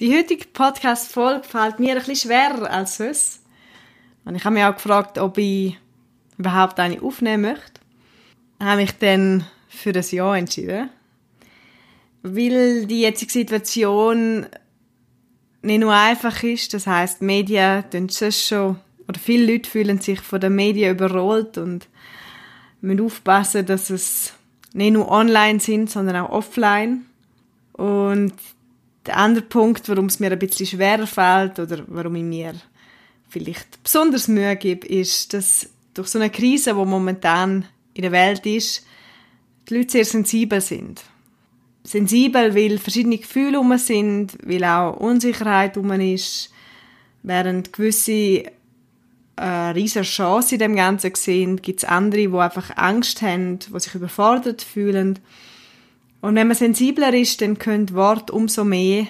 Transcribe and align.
Die 0.00 0.16
heutige 0.16 0.44
Podcast-Folge 0.44 1.42
fällt 1.42 1.80
mir 1.80 1.96
ein 1.96 1.98
bisschen 1.98 2.30
schwerer 2.30 2.70
als 2.70 2.98
sonst. 2.98 3.42
Und 4.24 4.36
ich 4.36 4.44
habe 4.44 4.54
mich 4.54 4.62
auch 4.62 4.74
gefragt, 4.74 5.18
ob 5.18 5.38
ich 5.38 5.76
überhaupt 6.36 6.78
eine 6.78 7.02
aufnehmen 7.02 7.42
möchte. 7.42 7.80
Ich 8.60 8.64
habe 8.64 8.82
mich 8.82 8.92
dann 8.92 9.44
für 9.68 9.90
das 9.90 10.12
Jahr 10.12 10.36
entschieden. 10.36 10.90
Weil 12.22 12.86
die 12.86 13.00
jetzige 13.00 13.32
Situation 13.32 14.46
nicht 15.62 15.80
nur 15.80 15.92
einfach 15.92 16.44
ist. 16.44 16.74
Das 16.74 16.86
heißt, 16.86 17.20
Medien 17.20 17.82
tun 17.90 18.08
schon, 18.08 18.78
oder 19.08 19.18
viele 19.18 19.52
Leute 19.52 19.68
fühlen 19.68 20.00
sich 20.00 20.20
von 20.20 20.40
den 20.40 20.54
Medien 20.54 20.94
überrollt 20.94 21.58
und 21.58 21.88
müssen 22.80 23.04
aufpassen, 23.04 23.66
dass 23.66 23.90
es 23.90 24.32
nicht 24.72 24.92
nur 24.92 25.10
online 25.10 25.58
sind, 25.58 25.90
sondern 25.90 26.14
auch 26.14 26.30
offline. 26.30 27.06
Und 27.72 28.34
der 29.06 29.16
andere 29.16 29.44
Punkt, 29.44 29.88
warum 29.88 30.06
es 30.06 30.20
mir 30.20 30.30
ein 30.30 30.38
bisschen 30.38 30.66
schwerer 30.66 31.06
fällt 31.06 31.58
oder 31.58 31.84
warum 31.86 32.16
ich 32.16 32.24
mir 32.24 32.54
vielleicht 33.28 33.82
besonders 33.82 34.28
Mühe 34.28 34.56
gebe, 34.56 34.86
ist, 34.86 35.32
dass 35.34 35.68
durch 35.94 36.08
so 36.08 36.18
eine 36.18 36.30
Krise, 36.30 36.70
die 36.74 36.84
momentan 36.84 37.66
in 37.94 38.02
der 38.02 38.12
Welt 38.12 38.46
ist, 38.46 38.86
die 39.68 39.76
Leute 39.76 39.92
sehr 39.92 40.04
sensibel 40.04 40.60
sind. 40.60 41.02
Sensibel, 41.84 42.54
weil 42.54 42.78
verschiedene 42.78 43.18
Gefühle 43.18 43.60
um 43.60 43.76
sind, 43.78 44.36
weil 44.44 44.64
auch 44.64 44.96
Unsicherheit 44.96 45.76
um 45.76 45.90
ist, 45.92 46.52
während 47.22 47.72
gewisse 47.72 48.44
eine 49.36 49.74
riesige 49.74 50.04
Chance 50.04 50.56
in 50.56 50.58
dem 50.58 50.76
Ganzen 50.76 51.14
sehen, 51.14 51.62
gibt 51.62 51.82
es 51.82 51.88
andere, 51.88 52.28
die 52.28 52.36
einfach 52.36 52.76
Angst 52.76 53.22
haben, 53.22 53.60
die 53.60 53.80
sich 53.80 53.94
überfordert 53.94 54.62
fühlen 54.62 55.20
und 56.20 56.34
wenn 56.34 56.48
man 56.48 56.56
sensibler 56.56 57.14
ist, 57.14 57.40
dann 57.40 57.58
können 57.58 57.94
Worte 57.94 58.32
umso 58.32 58.64
mehr 58.64 59.06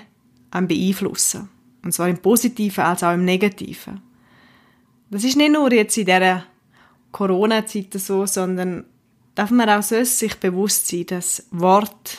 einen 0.50 0.68
beeinflussen. 0.68 1.48
Und 1.82 1.92
zwar 1.92 2.08
im 2.08 2.18
Positiven 2.18 2.84
als 2.84 3.02
auch 3.02 3.14
im 3.14 3.24
Negativen. 3.24 4.02
Das 5.10 5.24
ist 5.24 5.36
nicht 5.36 5.52
nur 5.52 5.72
jetzt 5.72 5.96
in 5.96 6.04
dieser 6.04 6.44
Corona-Zeit 7.12 7.94
so, 7.94 8.26
sondern 8.26 8.84
darf 9.34 9.50
man 9.50 9.70
auch 9.70 9.82
sonst 9.82 10.18
sich 10.18 10.34
bewusst 10.36 10.88
sein, 10.88 11.06
dass 11.06 11.46
Worte 11.50 12.18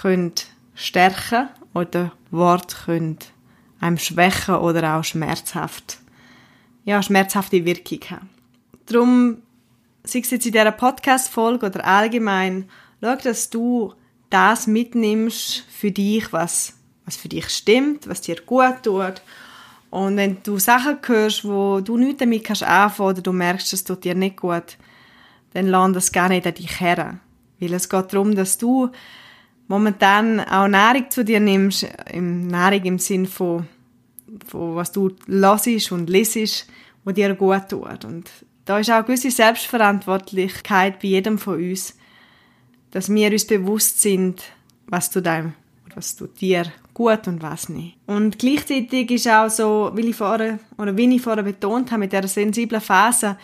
können 0.00 0.32
stärken 0.74 1.48
oder 1.74 2.12
Worte 2.30 2.76
können 2.86 3.18
einem 3.80 3.98
schwächen 3.98 4.56
oder 4.56 4.96
auch 4.96 5.04
schmerzhaft, 5.04 5.98
ja, 6.84 7.02
schmerzhafte 7.02 7.64
Wirkung 7.64 8.00
haben. 8.10 8.30
Darum, 8.86 9.42
sei 10.02 10.20
es 10.20 10.30
jetzt 10.30 10.46
in 10.46 10.52
dieser 10.52 10.72
Podcast-Folge 10.72 11.66
oder 11.66 11.84
allgemein, 11.84 12.68
Schau, 13.00 13.16
dass 13.16 13.50
du 13.50 13.92
das 14.30 14.66
mitnimmst 14.66 15.64
für 15.68 15.90
dich, 15.90 16.32
was, 16.32 16.74
was 17.04 17.16
für 17.16 17.28
dich 17.28 17.48
stimmt, 17.50 18.08
was 18.08 18.22
dir 18.22 18.36
gut 18.44 18.82
tut. 18.82 19.22
Und 19.90 20.16
wenn 20.16 20.42
du 20.42 20.58
Sachen 20.58 20.98
hörst, 21.06 21.44
wo 21.44 21.80
du 21.80 21.96
nichts 21.96 22.18
damit 22.18 22.44
kannst 22.44 22.62
anfangen 22.62 23.10
oder 23.10 23.22
du 23.22 23.32
merkst, 23.32 23.72
es 23.72 23.84
tut 23.84 24.04
dir 24.04 24.14
nicht 24.14 24.38
gut, 24.38 24.76
dann 25.52 25.68
lass 25.68 25.92
das 25.92 26.12
gar 26.12 26.28
nicht 26.28 26.46
an 26.46 26.54
dich 26.54 26.80
her. 26.80 27.18
Weil 27.60 27.72
es 27.72 27.88
geht 27.88 28.12
darum, 28.12 28.34
dass 28.34 28.58
du 28.58 28.90
momentan 29.68 30.40
auch 30.40 30.68
Nahrung 30.68 31.10
zu 31.10 31.24
dir 31.24 31.40
nimmst, 31.40 31.86
im 32.12 32.46
Nahrung 32.48 32.84
im 32.84 32.98
Sinn 32.98 33.26
von, 33.26 33.66
von 34.46 34.74
was 34.74 34.92
du 34.92 35.10
hörst 35.26 35.92
und 35.92 36.10
lesest, 36.10 36.66
was 37.04 37.14
dir 37.14 37.34
gut 37.34 37.68
tut. 37.68 38.04
Und 38.04 38.30
da 38.64 38.78
ist 38.78 38.90
auch 38.90 38.96
eine 38.96 39.04
gewisse 39.04 39.30
Selbstverantwortlichkeit 39.30 41.00
bei 41.00 41.08
jedem 41.08 41.38
von 41.38 41.54
uns, 41.54 41.96
dass 42.96 43.10
wir 43.10 43.30
uns 43.30 43.46
bewusst 43.46 44.00
sind, 44.00 44.42
was 44.86 45.10
tut 45.10 45.26
einem, 45.26 45.52
was 45.94 46.16
tut 46.16 46.40
dir 46.40 46.64
gut 46.94 47.28
und 47.28 47.42
was 47.42 47.68
nicht. 47.68 47.98
Und 48.06 48.38
gleichzeitig 48.38 49.10
ist 49.10 49.28
auch 49.28 49.50
so, 49.50 49.90
wie 49.94 50.08
ich 50.08 50.16
vorher, 50.16 50.58
oder 50.78 50.96
wie 50.96 51.14
ich 51.14 51.20
vorher 51.20 51.42
betont 51.42 51.90
habe, 51.90 52.00
mit 52.00 52.12
dieser 52.12 52.26
sensiblen 52.26 52.80
Phase, 52.80 53.36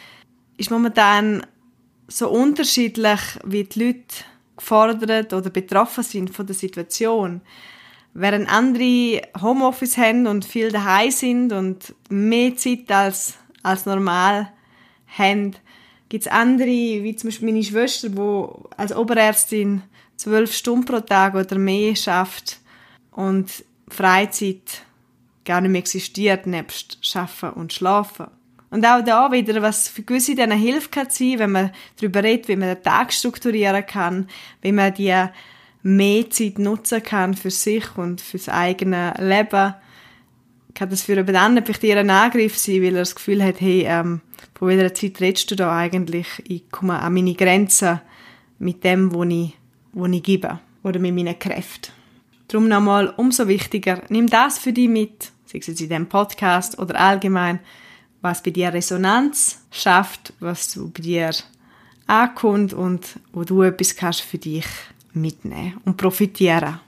ist 0.57 0.71
momentan 0.71 1.45
so 2.09 2.31
unterschiedlich, 2.31 3.21
wie 3.45 3.65
die 3.65 3.79
Leute 3.79 4.25
gefordert 4.57 5.35
oder 5.35 5.51
betroffen 5.51 6.03
sind 6.03 6.31
von 6.31 6.47
der 6.47 6.55
Situation. 6.55 7.43
Während 8.15 8.51
andere 8.51 9.21
Homeoffice 9.39 9.99
haben 9.99 10.27
und 10.27 10.47
viel 10.47 10.73
daheim 10.73 11.11
sind 11.11 11.53
und 11.53 11.95
mehr 12.09 12.57
Zeit 12.57 12.91
als, 12.91 13.35
als 13.63 13.85
normal 13.85 14.51
haben, 15.09 15.57
gibt 16.13 16.27
es 16.27 16.31
andere, 16.31 16.67
wie 16.67 17.17
zum 17.17 17.31
Beispiel 17.31 17.51
meine 17.51 17.65
Schwester, 17.65 18.11
die 18.11 18.77
als 18.77 18.95
Oberärztin 18.95 19.81
zwölf 20.17 20.55
Stunden 20.55 20.85
pro 20.85 21.01
Tag 21.01 21.35
oder 21.35 21.57
mehr 21.57 21.97
schafft 21.97 22.59
und 23.13 23.65
Freizeit 23.89 24.83
gar 25.47 25.63
nicht 25.63 25.71
mehr 25.71 25.79
existiert, 25.79 26.47
nebst 26.47 26.99
Schaffen 27.01 27.55
und 27.55 27.73
Schlafen. 27.73 28.27
Und 28.69 28.85
auch 28.85 29.03
da 29.03 29.33
wieder, 29.33 29.63
was 29.63 29.89
für 29.89 30.03
gewisse 30.03 30.35
denen 30.35 30.59
hilft 30.59 30.93
kann 30.93 31.09
sein, 31.09 31.39
wenn 31.39 31.53
man 31.53 31.71
darüber 31.97 32.23
redet, 32.23 32.47
wie 32.49 32.57
man 32.57 32.75
den 32.75 32.83
Tag 32.83 33.11
strukturieren 33.11 33.87
kann, 33.87 34.29
wie 34.61 34.73
man 34.73 34.93
die 34.93 35.17
mehr 35.83 36.29
Zeit 36.29 36.59
nutzen 36.59 37.03
kann 37.03 37.33
für 37.33 37.51
sich 37.51 37.97
und 37.97 38.21
fürs 38.21 38.51
eigene 38.51 39.15
Leben 39.19 39.77
kann 40.75 40.91
das 40.91 41.03
für 41.03 41.17
einen 41.17 41.37
anderen 41.37 41.65
vielleicht 41.67 41.85
eher 41.85 41.99
ein 41.99 42.11
Angriff 42.11 42.57
sein, 42.57 42.83
weil 42.83 42.95
er 42.95 43.03
das 43.03 43.15
Gefühl 43.15 43.43
hat, 43.43 43.61
hey, 43.61 43.85
ähm, 43.87 44.21
von 44.55 44.69
welcher 44.69 44.95
Zeit 44.95 45.21
redest 45.21 45.51
du 45.51 45.57
da 45.57 45.77
eigentlich? 45.77 46.29
Ich 46.47 46.71
komme 46.71 46.99
an 46.99 47.15
meine 47.15 47.35
Grenzen 47.35 48.01
mit 48.59 48.85
dem, 48.85 49.15
was 49.15 49.29
ich, 49.29 49.55
was 49.93 50.11
ich 50.11 50.23
gebe 50.23 50.61
oder 50.83 51.01
mit 51.01 51.15
meinen 51.15 51.39
Kräften. 51.39 51.93
Darum 52.49 52.69
nochmal 52.69 53.13
umso 53.17 53.49
wichtiger, 53.49 54.03
nimm 54.09 54.29
das 54.29 54.59
für 54.59 54.73
dich 54.73 54.89
mit, 54.89 55.33
sei 55.47 55.59
es 55.59 55.67
jetzt 55.67 55.81
in 55.81 55.89
diesem 55.89 56.09
Podcast 56.09 56.79
oder 56.79 56.99
allgemein, 57.01 57.61
was 58.21 58.43
bei 58.43 58.51
dir 58.51 58.73
Resonanz 58.73 59.65
schafft, 59.71 60.33
was 60.39 60.73
du 60.73 60.91
bei 60.91 61.03
dir 61.03 61.31
ankommt 62.07 62.73
und 62.73 63.19
wo 63.33 63.45
du 63.45 63.63
etwas 63.63 63.97
kannst 63.97 64.21
für 64.21 64.39
dich 64.39 64.67
mitnehmen 65.13 65.81
und 65.85 65.97
profitieren. 65.97 66.81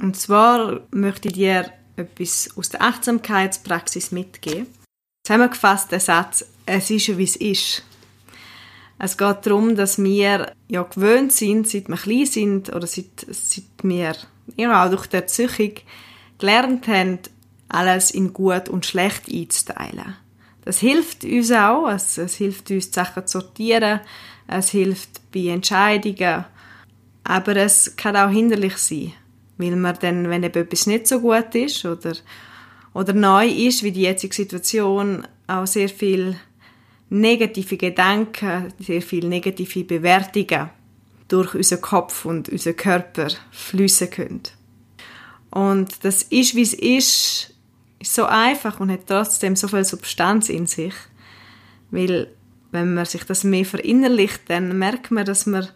Und 0.00 0.16
zwar 0.16 0.80
möchte 0.90 1.28
ich 1.28 1.34
dir 1.34 1.72
etwas 1.96 2.50
aus 2.56 2.68
der 2.68 2.82
Achtsamkeitspraxis 2.82 4.12
mitgeben. 4.12 4.66
Zusammengefasst 5.26 5.90
der 5.90 6.00
Satz, 6.00 6.44
es 6.66 6.90
ist 6.90 7.16
wie 7.16 7.24
es 7.24 7.36
ist. 7.36 7.82
Es 8.98 9.18
geht 9.18 9.44
darum, 9.44 9.76
dass 9.76 10.02
wir 10.02 10.52
ja 10.68 10.82
gewöhnt 10.82 11.32
sind, 11.32 11.68
seit 11.68 11.88
wir 11.88 11.96
klein 11.96 12.26
sind 12.26 12.74
oder 12.74 12.86
seit, 12.86 13.26
seit 13.28 13.64
wir 13.82 14.14
ja, 14.56 14.84
auch 14.84 14.90
durch 14.90 15.06
die 15.06 15.16
Erziehung 15.16 15.72
gelernt 16.38 16.86
haben, 16.88 17.18
alles 17.68 18.10
in 18.10 18.32
gut 18.32 18.68
und 18.68 18.86
schlecht 18.86 19.30
einzuteilen. 19.30 20.16
Das 20.64 20.78
hilft 20.78 21.24
uns 21.24 21.50
auch, 21.52 21.88
es, 21.88 22.18
es 22.18 22.36
hilft 22.36 22.70
uns, 22.70 22.90
die 22.90 22.94
Sachen 22.94 23.26
zu 23.26 23.40
sortieren, 23.40 24.00
es 24.46 24.70
hilft 24.70 25.30
bei 25.32 25.48
Entscheidungen, 25.48 26.44
aber 27.24 27.56
es 27.56 27.96
kann 27.96 28.16
auch 28.16 28.30
hinderlich 28.30 28.76
sein 28.76 29.12
weil 29.58 29.76
man 29.76 29.96
dann, 30.00 30.28
wenn 30.28 30.42
eben 30.42 30.62
etwas 30.62 30.86
nicht 30.86 31.06
so 31.06 31.20
gut 31.20 31.54
ist 31.54 31.84
oder, 31.84 32.14
oder 32.92 33.12
neu 33.12 33.46
ist, 33.46 33.82
wie 33.82 33.92
die 33.92 34.02
jetzige 34.02 34.34
Situation, 34.34 35.26
auch 35.46 35.66
sehr 35.66 35.88
viel 35.88 36.36
negative 37.08 37.76
Gedanken, 37.76 38.72
sehr 38.78 39.02
viel 39.02 39.28
negative 39.28 39.84
Bewertungen 39.84 40.70
durch 41.28 41.54
unseren 41.54 41.80
Kopf 41.80 42.24
und 42.24 42.48
unseren 42.48 42.76
Körper 42.76 43.28
fließen 43.50 44.10
können. 44.10 44.42
Und 45.50 46.04
das 46.04 46.22
ist, 46.22 46.54
wie 46.54 46.62
es 46.62 46.74
ist, 46.74 47.54
ist 47.98 48.14
so 48.14 48.26
einfach 48.26 48.80
und 48.80 48.90
hat 48.90 49.06
trotzdem 49.06 49.56
so 49.56 49.68
viel 49.68 49.84
Substanz 49.84 50.48
in 50.48 50.66
sich. 50.66 50.94
Weil, 51.90 52.28
wenn 52.72 52.94
man 52.94 53.06
sich 53.06 53.24
das 53.24 53.44
mehr 53.44 53.64
verinnerlicht, 53.64 54.42
dann 54.48 54.76
merkt 54.78 55.10
man, 55.10 55.24
dass 55.24 55.46
man 55.46 55.68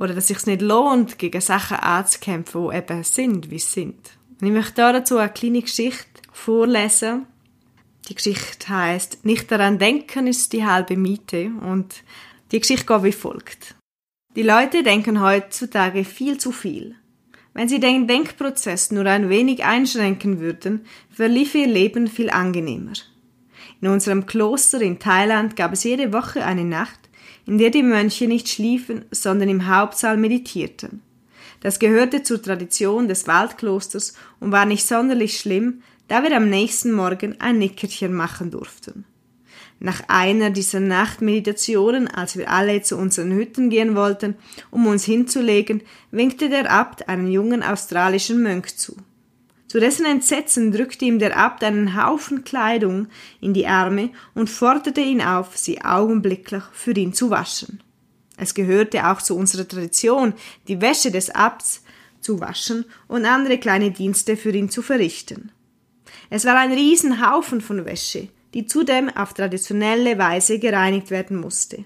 oder 0.00 0.14
dass 0.14 0.24
es 0.24 0.38
sich 0.38 0.46
nicht 0.46 0.62
lohnt, 0.62 1.18
gegen 1.18 1.40
Sachen 1.40 1.76
anzukämpfen, 1.76 2.70
die 2.70 2.76
eben 2.76 3.04
sind, 3.04 3.50
wie 3.50 3.58
sie 3.58 3.70
sind. 3.70 3.98
Und 4.40 4.46
ich 4.46 4.52
möchte 4.52 4.76
dazu 4.76 5.18
eine 5.18 5.28
kleine 5.28 5.60
Geschichte 5.60 6.06
vorlesen. 6.32 7.26
Die 8.08 8.14
Geschichte 8.14 8.68
heißt 8.68 9.24
Nicht 9.24 9.52
daran 9.52 9.78
denken 9.78 10.26
ist 10.26 10.52
die 10.54 10.64
halbe 10.64 10.96
Miete 10.96 11.52
und 11.60 12.02
die 12.50 12.58
Geschichte 12.58 12.86
geht 12.86 13.04
wie 13.04 13.12
folgt. 13.12 13.76
Die 14.34 14.42
Leute 14.42 14.82
denken 14.82 15.20
heutzutage 15.20 16.04
viel 16.04 16.38
zu 16.38 16.50
viel. 16.50 16.96
Wenn 17.52 17.68
sie 17.68 17.80
den 17.80 18.06
Denkprozess 18.06 18.92
nur 18.92 19.04
ein 19.04 19.28
wenig 19.28 19.64
einschränken 19.64 20.40
würden, 20.40 20.86
verlief 21.10 21.54
ihr 21.54 21.66
Leben 21.66 22.06
viel 22.06 22.30
angenehmer. 22.30 22.92
In 23.82 23.88
unserem 23.88 24.24
Kloster 24.24 24.80
in 24.80 24.98
Thailand 24.98 25.56
gab 25.56 25.72
es 25.72 25.84
jede 25.84 26.12
Woche 26.12 26.44
eine 26.44 26.64
Nacht, 26.64 26.99
in 27.50 27.58
der 27.58 27.70
die 27.70 27.82
Mönche 27.82 28.28
nicht 28.28 28.48
schliefen, 28.48 29.04
sondern 29.10 29.48
im 29.48 29.66
Hauptsaal 29.66 30.16
meditierten. 30.16 31.02
Das 31.58 31.80
gehörte 31.80 32.22
zur 32.22 32.40
Tradition 32.40 33.08
des 33.08 33.26
Waldklosters 33.26 34.14
und 34.38 34.52
war 34.52 34.66
nicht 34.66 34.86
sonderlich 34.86 35.36
schlimm, 35.36 35.82
da 36.06 36.22
wir 36.22 36.36
am 36.36 36.48
nächsten 36.48 36.92
Morgen 36.92 37.40
ein 37.40 37.58
Nickerchen 37.58 38.14
machen 38.14 38.52
durften. 38.52 39.04
Nach 39.80 40.00
einer 40.06 40.50
dieser 40.50 40.78
Nachtmeditationen, 40.78 42.06
als 42.06 42.38
wir 42.38 42.48
alle 42.48 42.82
zu 42.82 42.96
unseren 42.96 43.32
Hütten 43.32 43.68
gehen 43.68 43.96
wollten, 43.96 44.36
um 44.70 44.86
uns 44.86 45.04
hinzulegen, 45.04 45.82
winkte 46.12 46.50
der 46.50 46.70
Abt 46.70 47.08
einen 47.08 47.26
jungen 47.26 47.64
australischen 47.64 48.44
Mönch 48.44 48.76
zu. 48.76 48.94
Zu 49.70 49.78
dessen 49.78 50.04
Entsetzen 50.04 50.72
drückte 50.72 51.04
ihm 51.04 51.20
der 51.20 51.36
Abt 51.36 51.62
einen 51.62 51.94
Haufen 51.94 52.42
Kleidung 52.42 53.06
in 53.40 53.54
die 53.54 53.68
Arme 53.68 54.10
und 54.34 54.50
forderte 54.50 55.00
ihn 55.00 55.22
auf, 55.22 55.56
sie 55.56 55.80
augenblicklich 55.80 56.64
für 56.72 56.90
ihn 56.90 57.12
zu 57.12 57.30
waschen. 57.30 57.80
Es 58.36 58.54
gehörte 58.54 59.08
auch 59.08 59.22
zu 59.22 59.36
unserer 59.36 59.68
Tradition, 59.68 60.34
die 60.66 60.80
Wäsche 60.80 61.12
des 61.12 61.30
Abts 61.30 61.84
zu 62.20 62.40
waschen 62.40 62.84
und 63.06 63.24
andere 63.26 63.58
kleine 63.58 63.92
Dienste 63.92 64.36
für 64.36 64.50
ihn 64.50 64.70
zu 64.70 64.82
verrichten. 64.82 65.52
Es 66.30 66.44
war 66.44 66.58
ein 66.58 66.72
Riesenhaufen 66.72 67.60
von 67.60 67.84
Wäsche, 67.84 68.26
die 68.54 68.66
zudem 68.66 69.08
auf 69.08 69.34
traditionelle 69.34 70.18
Weise 70.18 70.58
gereinigt 70.58 71.12
werden 71.12 71.36
musste. 71.36 71.84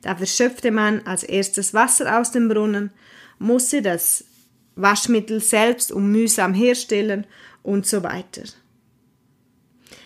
Da 0.00 0.16
verschöpfte 0.16 0.70
man 0.70 1.02
als 1.06 1.24
erstes 1.24 1.74
Wasser 1.74 2.18
aus 2.18 2.30
dem 2.30 2.48
Brunnen, 2.48 2.90
musste 3.38 3.82
das 3.82 4.24
Waschmittel 4.76 5.40
selbst 5.40 5.92
und 5.92 6.10
mühsam 6.10 6.54
herstellen 6.54 7.26
und 7.62 7.86
so 7.86 8.02
weiter. 8.02 8.42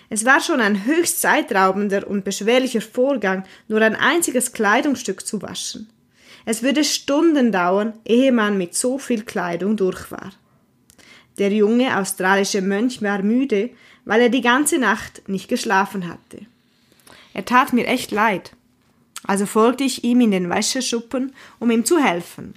Es 0.09 0.25
war 0.25 0.41
schon 0.41 0.61
ein 0.61 0.85
höchst 0.85 1.21
zeitraubender 1.21 2.07
und 2.07 2.25
beschwerlicher 2.25 2.81
Vorgang, 2.81 3.45
nur 3.69 3.83
ein 3.83 3.97
einziges 3.97 4.53
Kleidungsstück 4.53 5.27
zu 5.27 5.43
waschen. 5.43 5.89
Es 6.45 6.63
würde 6.63 6.85
Stunden 6.85 7.51
dauern, 7.51 7.95
ehe 8.05 8.31
man 8.31 8.57
mit 8.57 8.75
so 8.75 8.99
viel 8.99 9.25
Kleidung 9.25 9.77
durch 9.77 10.11
war. 10.13 10.31
Der 11.39 11.53
junge 11.53 11.99
australische 11.99 12.63
Mönch 12.63 13.03
war 13.03 13.23
müde, 13.23 13.71
weil 14.05 14.23
er 14.23 14.29
die 14.29 14.41
ganze 14.41 14.79
Nacht 14.79 15.29
nicht 15.29 15.49
geschlafen 15.49 16.09
hatte. 16.09 16.47
Er 17.35 17.45
tat 17.45 17.73
mir 17.73 17.87
echt 17.87 18.13
leid. 18.13 18.53
Also 19.25 19.45
folgte 19.45 19.83
ich 19.83 20.05
ihm 20.05 20.21
in 20.21 20.31
den 20.31 20.49
Wäscheschuppen, 20.49 21.35
um 21.59 21.71
ihm 21.71 21.85
zu 21.85 21.99
helfen. 21.99 22.55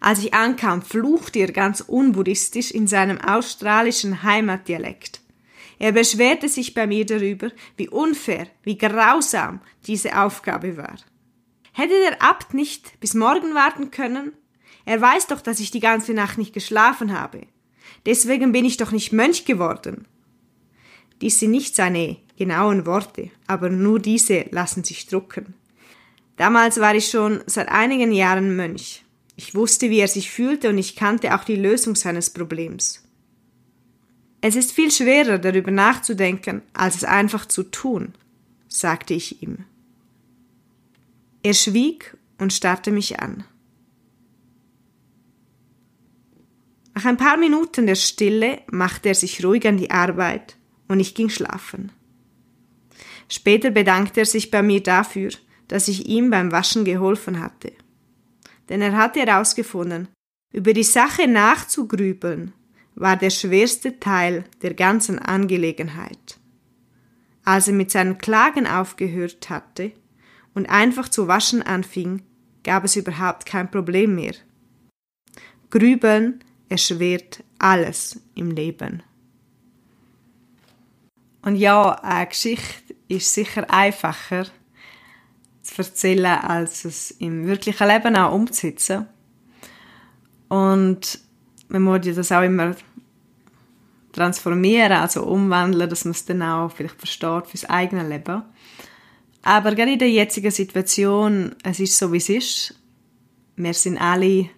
Als 0.00 0.20
ich 0.20 0.34
ankam, 0.34 0.82
fluchte 0.82 1.40
er 1.40 1.52
ganz 1.52 1.80
unbuddhistisch 1.80 2.70
in 2.70 2.86
seinem 2.86 3.20
australischen 3.20 4.22
Heimatdialekt. 4.22 5.20
Er 5.78 5.92
beschwerte 5.92 6.48
sich 6.48 6.74
bei 6.74 6.86
mir 6.86 7.06
darüber, 7.06 7.50
wie 7.76 7.88
unfair, 7.88 8.48
wie 8.62 8.78
grausam 8.78 9.60
diese 9.86 10.20
Aufgabe 10.20 10.76
war. 10.76 10.96
Hätte 11.72 11.94
der 12.00 12.20
Abt 12.22 12.54
nicht 12.54 12.98
bis 13.00 13.14
morgen 13.14 13.54
warten 13.54 13.90
können? 13.90 14.32
Er 14.84 15.00
weiß 15.00 15.28
doch, 15.28 15.40
dass 15.40 15.60
ich 15.60 15.70
die 15.70 15.80
ganze 15.80 16.14
Nacht 16.14 16.38
nicht 16.38 16.52
geschlafen 16.52 17.18
habe. 17.18 17.46
Deswegen 18.06 18.52
bin 18.52 18.64
ich 18.64 18.76
doch 18.76 18.90
nicht 18.90 19.12
Mönch 19.12 19.44
geworden. 19.44 20.06
Dies 21.20 21.38
sind 21.38 21.50
nicht 21.50 21.76
seine 21.76 22.16
genauen 22.36 22.86
Worte, 22.86 23.30
aber 23.46 23.70
nur 23.70 23.98
diese 23.98 24.46
lassen 24.50 24.84
sich 24.84 25.06
drucken. 25.06 25.54
Damals 26.36 26.80
war 26.80 26.94
ich 26.94 27.08
schon 27.08 27.40
seit 27.46 27.68
einigen 27.68 28.12
Jahren 28.12 28.56
Mönch. 28.56 29.04
Ich 29.38 29.54
wusste, 29.54 29.88
wie 29.88 30.00
er 30.00 30.08
sich 30.08 30.32
fühlte 30.32 30.68
und 30.68 30.78
ich 30.78 30.96
kannte 30.96 31.32
auch 31.32 31.44
die 31.44 31.54
Lösung 31.54 31.94
seines 31.94 32.28
Problems. 32.28 33.04
Es 34.40 34.56
ist 34.56 34.72
viel 34.72 34.90
schwerer 34.90 35.38
darüber 35.38 35.70
nachzudenken, 35.70 36.62
als 36.72 36.96
es 36.96 37.04
einfach 37.04 37.46
zu 37.46 37.62
tun, 37.62 38.14
sagte 38.66 39.14
ich 39.14 39.40
ihm. 39.40 39.64
Er 41.44 41.54
schwieg 41.54 42.16
und 42.38 42.52
starrte 42.52 42.90
mich 42.90 43.20
an. 43.20 43.44
Nach 46.94 47.04
ein 47.04 47.16
paar 47.16 47.36
Minuten 47.36 47.86
der 47.86 47.94
Stille 47.94 48.62
machte 48.72 49.10
er 49.10 49.14
sich 49.14 49.44
ruhig 49.44 49.68
an 49.68 49.76
die 49.76 49.92
Arbeit 49.92 50.56
und 50.88 50.98
ich 50.98 51.14
ging 51.14 51.28
schlafen. 51.28 51.92
Später 53.28 53.70
bedankte 53.70 54.18
er 54.18 54.26
sich 54.26 54.50
bei 54.50 54.64
mir 54.64 54.82
dafür, 54.82 55.30
dass 55.68 55.86
ich 55.86 56.08
ihm 56.08 56.28
beim 56.30 56.50
Waschen 56.50 56.84
geholfen 56.84 57.38
hatte. 57.38 57.72
Denn 58.68 58.82
er 58.82 58.96
hatte 58.96 59.20
herausgefunden, 59.20 60.08
über 60.52 60.72
die 60.72 60.82
Sache 60.82 61.28
nachzugrübeln 61.28 62.52
war 62.94 63.16
der 63.16 63.30
schwerste 63.30 64.00
Teil 64.00 64.44
der 64.62 64.74
ganzen 64.74 65.18
Angelegenheit. 65.18 66.38
Als 67.44 67.68
er 67.68 67.74
mit 67.74 67.90
seinen 67.90 68.18
Klagen 68.18 68.66
aufgehört 68.66 69.48
hatte 69.50 69.92
und 70.54 70.68
einfach 70.68 71.08
zu 71.08 71.28
waschen 71.28 71.62
anfing, 71.62 72.22
gab 72.64 72.84
es 72.84 72.96
überhaupt 72.96 73.46
kein 73.46 73.70
Problem 73.70 74.16
mehr. 74.16 74.34
Grübeln 75.70 76.44
erschwert 76.68 77.44
alles 77.58 78.20
im 78.34 78.50
Leben. 78.50 79.02
Und 81.42 81.56
ja, 81.56 81.92
eine 82.02 82.26
Geschichte 82.26 82.94
ist 83.06 83.32
sicher 83.32 83.64
einfacher 83.70 84.46
zu 85.62 85.82
erzählen, 85.82 86.26
als 86.26 86.84
es 86.84 87.10
im 87.12 87.46
wirklichen 87.46 87.88
Leben 87.88 88.16
auch 88.16 88.32
umzusetzen. 88.32 89.06
Und 90.48 91.20
man 91.68 91.82
muss 91.82 92.06
ja 92.06 92.12
das 92.12 92.32
auch 92.32 92.42
immer 92.42 92.74
transformieren, 94.12 94.92
also 94.92 95.24
umwandeln, 95.24 95.88
dass 95.88 96.04
man 96.04 96.12
es 96.12 96.24
dann 96.24 96.42
auch 96.42 96.70
vielleicht 96.70 96.96
versteht 96.96 97.46
fürs 97.46 97.68
eigene 97.68 98.08
Leben. 98.08 98.42
Aber 99.42 99.74
gerade 99.74 99.92
in 99.92 99.98
der 99.98 100.10
jetzigen 100.10 100.50
Situation, 100.50 101.54
es 101.62 101.80
ist 101.80 101.96
so, 101.96 102.12
wie 102.12 102.16
es 102.18 102.28
ist. 102.28 102.74
Wir 103.56 103.74
sind 103.74 103.98
alle 103.98 104.50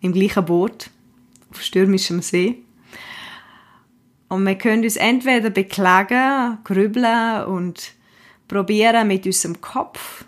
im 0.00 0.12
gleichen 0.12 0.44
Boot 0.44 0.90
auf 1.50 1.62
stürmischem 1.62 2.22
See. 2.22 2.62
Und 4.28 4.46
wir 4.46 4.56
können 4.56 4.82
uns 4.82 4.96
entweder 4.96 5.50
beklagen, 5.50 6.58
grübeln 6.64 7.44
und 7.44 7.92
probieren 8.52 9.08
mit 9.08 9.24
unserem 9.24 9.62
Kopf 9.62 10.26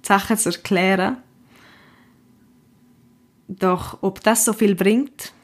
Sachen 0.00 0.38
zu 0.38 0.48
erklären. 0.48 1.18
Doch 3.48 3.98
ob 4.00 4.22
das 4.22 4.46
so 4.46 4.54
viel 4.54 4.74
bringt 4.74 5.34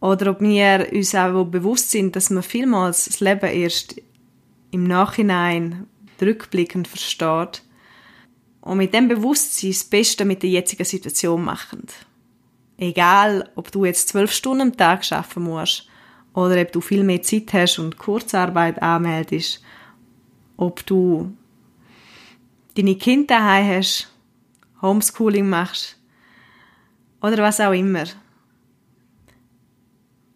oder 0.00 0.32
ob 0.32 0.42
wir 0.42 0.88
uns 0.92 1.14
auch 1.14 1.44
bewusst 1.44 1.90
sind, 1.90 2.14
dass 2.14 2.28
man 2.28 2.42
vielmals 2.42 3.06
das 3.06 3.20
Leben 3.20 3.50
erst 3.50 4.02
im 4.70 4.84
Nachhinein 4.84 5.86
rückblickend 6.20 6.86
versteht 6.86 7.62
und 8.60 8.76
mit 8.76 8.92
dem 8.92 9.08
Bewusstsein 9.08 9.70
das 9.70 9.84
Beste 9.84 10.26
mit 10.26 10.42
der 10.42 10.50
jetzigen 10.50 10.84
Situation 10.84 11.42
machen. 11.42 11.86
Egal, 12.76 13.50
ob 13.54 13.72
du 13.72 13.86
jetzt 13.86 14.10
zwölf 14.10 14.30
Stunden 14.30 14.60
am 14.60 14.76
Tag 14.76 15.10
arbeiten 15.10 15.42
musst 15.42 15.88
oder 16.34 16.60
ob 16.60 16.70
du 16.70 16.82
viel 16.82 17.02
mehr 17.02 17.22
Zeit 17.22 17.50
hast 17.54 17.78
und 17.78 17.96
Kurzarbeit 17.96 18.82
anmeldest, 18.82 19.62
ob 20.58 20.84
du 20.84 21.34
deine 22.80 22.96
Kinder 22.96 23.36
daheim 23.36 23.76
hast, 23.76 24.08
Homeschooling 24.80 25.48
machst 25.48 25.98
oder 27.20 27.38
was 27.38 27.60
auch 27.60 27.72
immer. 27.72 28.04
Ein 28.04 28.06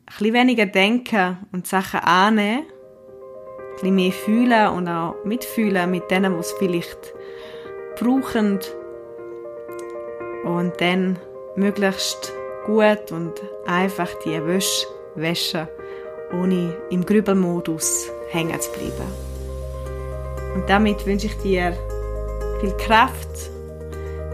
bisschen 0.07 0.35
weniger 0.35 0.67
denken 0.67 1.39
und 1.53 1.67
Sachen 1.67 2.01
annehmen, 2.01 2.67
ein 2.67 3.75
bisschen 3.75 3.95
mehr 3.95 4.13
fühlen 4.13 4.69
und 4.69 4.89
auch 4.89 5.25
mitfühlen 5.25 5.91
mit 5.91 6.11
denen, 6.11 6.35
die 6.35 6.41
es 6.41 6.53
vielleicht 6.59 7.15
brauchen 7.99 8.59
und 10.45 10.73
dann 10.81 11.19
möglichst 11.57 12.31
gut 12.67 13.11
und 13.11 13.33
einfach 13.67 14.11
die 14.25 14.45
Wäsche 14.45 14.87
waschen, 15.15 15.67
ohne 16.31 16.77
im 16.91 17.07
Grübelmodus 17.07 18.11
hängen 18.29 18.61
zu 18.61 18.71
bleiben. 18.73 19.11
Und 20.55 20.69
damit 20.69 21.07
wünsche 21.07 21.29
ich 21.29 21.37
dir 21.39 21.75
viel 22.64 22.76
Kraft, 22.78 23.50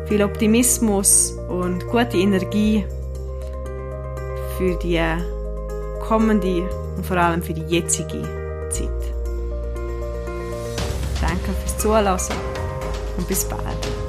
viel 0.07 0.23
Optimismus 0.23 1.33
und 1.49 1.85
gute 1.89 2.17
Energie 2.17 2.85
für 4.57 4.77
die 4.77 5.01
kommende 6.07 6.69
und 6.97 7.05
vor 7.05 7.17
allem 7.17 7.43
für 7.43 7.55
die 7.55 7.63
jetzige 7.63 8.23
Zeit. 8.71 8.89
Danke 11.21 11.51
fürs 11.61 11.79
Zuhören 11.79 12.21
und 13.17 13.27
bis 13.27 13.45
bald. 13.47 14.00